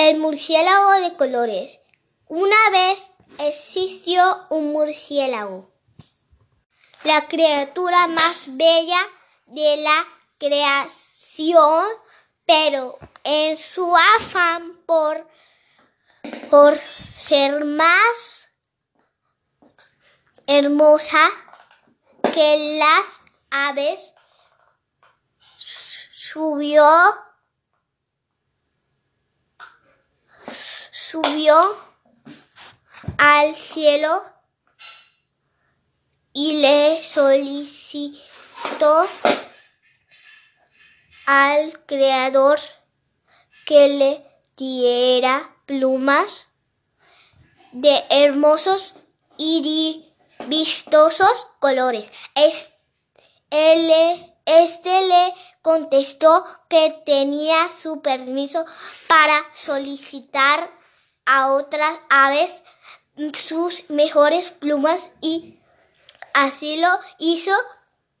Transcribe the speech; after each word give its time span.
El 0.00 0.18
murciélago 0.18 0.92
de 1.00 1.16
colores. 1.16 1.80
Una 2.28 2.70
vez 2.70 3.10
existió 3.40 4.46
un 4.48 4.70
murciélago, 4.70 5.72
la 7.02 7.26
criatura 7.26 8.06
más 8.06 8.44
bella 8.56 9.00
de 9.46 9.78
la 9.78 10.06
creación, 10.38 11.84
pero 12.46 12.96
en 13.24 13.56
su 13.56 13.92
afán 14.16 14.80
por, 14.86 15.28
por 16.48 16.78
ser 16.78 17.64
más 17.64 18.50
hermosa 20.46 21.28
que 22.32 22.78
las 22.78 23.20
aves, 23.50 24.14
subió 25.56 26.86
subió 31.10 31.74
al 33.16 33.56
cielo 33.56 34.22
y 36.34 36.60
le 36.60 37.02
solicitó 37.02 38.26
al 41.24 41.86
Creador 41.86 42.60
que 43.64 43.88
le 43.88 44.22
diera 44.54 45.56
plumas 45.64 46.48
de 47.72 48.04
hermosos 48.10 48.96
y 49.38 50.12
vistosos 50.46 51.46
colores. 51.58 52.10
Este 52.34 52.68
le 55.06 55.34
contestó 55.62 56.44
que 56.68 57.02
tenía 57.06 57.70
su 57.70 58.02
permiso 58.02 58.66
para 59.08 59.42
solicitar 59.54 60.77
a 61.28 61.52
otras 61.52 61.98
aves 62.08 62.62
sus 63.34 63.90
mejores 63.90 64.50
plumas 64.50 65.06
y 65.20 65.60
así 66.32 66.78
lo 66.78 66.88
hizo. 67.18 67.52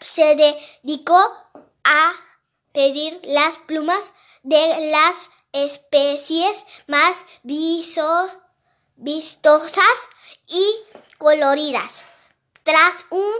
Se 0.00 0.34
dedicó 0.34 1.16
a 1.84 2.12
pedir 2.72 3.20
las 3.22 3.58
plumas 3.58 4.12
de 4.42 4.90
las 4.90 5.30
especies 5.52 6.66
más 6.88 7.24
vistosas 7.42 8.26
y 10.48 10.76
coloridas. 11.16 12.04
Tras 12.64 13.06
un 13.10 13.32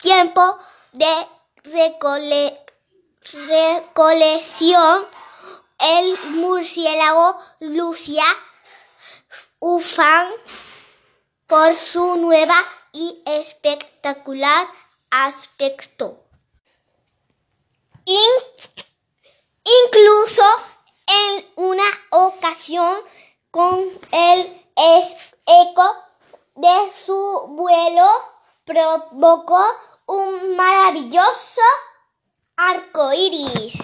tiempo 0.00 0.58
de 0.92 1.26
recolección, 3.24 5.06
el 5.78 6.18
murciélago 6.30 7.38
Lucia 7.60 8.24
ufan 9.58 10.28
por 11.46 11.74
su 11.74 12.16
nueva 12.16 12.56
y 12.92 13.22
espectacular 13.26 14.66
aspecto. 15.10 16.18
incluso 19.64 20.42
en 21.06 21.46
una 21.56 21.84
ocasión 22.10 22.96
con 23.50 23.86
el 24.10 24.66
eco 25.46 25.96
de 26.54 26.92
su 26.94 27.46
vuelo 27.50 28.08
provocó 28.64 29.64
un 30.06 30.56
maravilloso 30.56 31.60
arco 32.56 33.12
iris. 33.12 33.74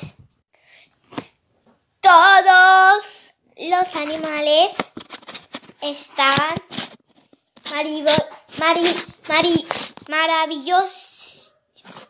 Todos 2.00 3.04
los 3.56 3.96
animales 3.96 4.74
estaban 5.80 6.62
maravillosos, 10.08 11.52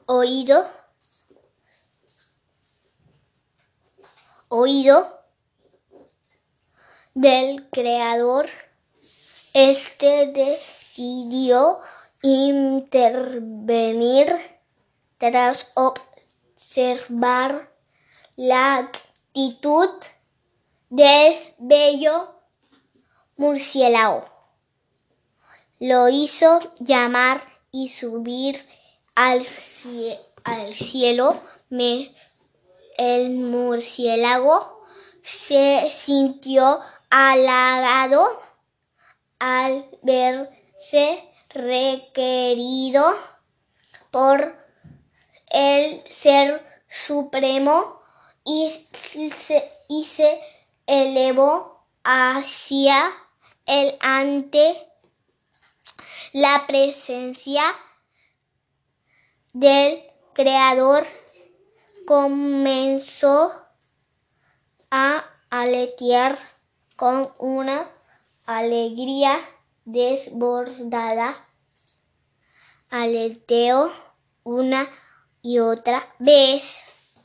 oído 0.06 0.66
oído 4.50 5.24
del 7.14 7.70
creador 7.70 8.50
este 9.54 10.28
decidió 10.28 11.80
intervenir 12.24 14.36
tras 15.18 15.68
observar 15.76 17.70
la 18.36 18.78
actitud 18.78 19.90
del 20.90 21.34
bello 21.60 22.36
murciélago. 23.38 24.26
Lo 25.80 26.10
hizo 26.10 26.60
llamar 26.80 27.44
y 27.72 27.88
subir 27.90 28.58
al, 29.16 29.46
cielo. 30.74 31.40
el 32.98 33.30
murciélago 33.32 34.84
se 35.22 35.90
sintió 35.90 36.80
halagado 37.10 38.43
al 39.40 39.90
verse 40.02 41.34
requerido 41.50 43.14
por 44.12 44.56
el 45.52 46.04
Ser 46.10 46.66
Supremo 46.90 48.02
y 48.44 48.70
se, 49.30 50.42
elevó 50.86 51.86
hacia 52.04 53.12
el 53.66 53.96
ante 54.02 54.76
la 56.34 56.66
presencia 56.68 57.64
del 59.54 60.04
Creador. 60.34 61.06
Comenzó 62.06 63.54
a 64.92 65.24
aletear 65.50 66.38
con 66.96 67.32
una 67.40 67.90
alegría 68.46 69.40
desbordada, 69.86 71.48
aleteó 72.90 73.90
una 74.44 74.90
y 75.42 75.60
otra 75.60 76.14
vez 76.20 76.82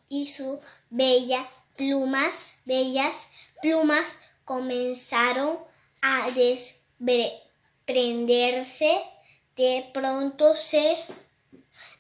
y 0.09 0.29
sus 0.29 0.61
bellas 0.91 1.45
plumas, 1.77 2.55
bellas 2.65 3.29
plumas 3.61 4.17
comenzaron 4.45 5.59
a 6.01 6.31
desprenderse. 6.31 9.03
De 9.57 9.91
pronto 9.93 10.55
se 10.57 10.97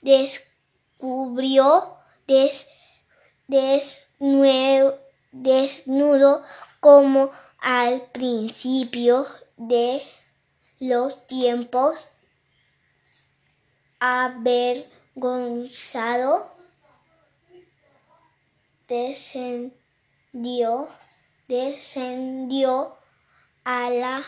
descubrió 0.00 1.98
desnudo 5.32 6.44
como 6.80 7.30
al 7.58 8.02
principio 8.12 9.26
de 9.56 10.00
los 10.78 11.26
tiempos 11.26 12.08
avergonzado 13.98 16.56
descendió 18.86 20.88
descendió 21.48 22.96
a 23.64 23.90
la 23.90 24.24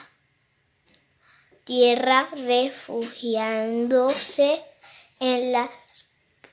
tierra 1.65 2.29
refugiándose 2.33 4.65
en 5.21 5.53
las, 5.53 5.71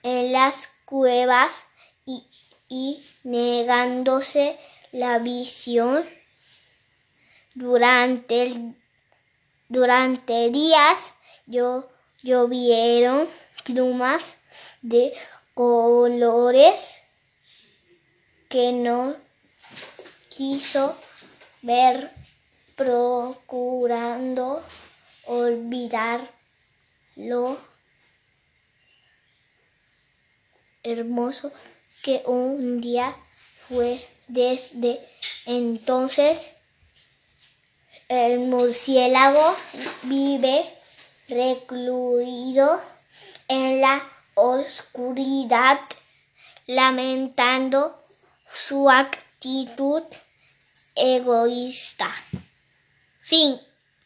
en 0.04 0.34
las 0.34 0.68
cuevas 0.86 1.64
y, 2.06 2.28
y 2.68 3.00
negándose 3.24 4.60
la 4.92 5.18
visión 5.20 6.06
durante, 7.58 8.54
durante 9.68 10.50
días 10.52 10.98
yo, 11.48 11.90
llovieron 12.22 13.28
plumas 13.64 14.36
de 14.84 15.14
colores 15.56 17.02
que 18.48 18.72
no 18.74 19.16
quiso 20.30 20.96
ver 21.64 22.12
procurando 22.76 24.62
olvidar 25.26 26.30
lo 27.16 27.58
hermoso 30.84 31.52
que 32.04 32.22
un 32.28 32.82
día 32.82 33.16
fue 33.68 34.06
desde 34.28 35.00
entonces 35.48 36.52
el 38.10 38.40
murciélago 38.40 39.56
vive 40.04 40.66
recluido 41.28 42.82
en 43.48 43.82
la 43.82 44.02
oscuridad, 44.36 45.80
lamentando 46.68 48.02
su 48.52 48.90
actitud 48.90 50.04
egoísta. 50.96 52.14
Fin. 53.22 53.60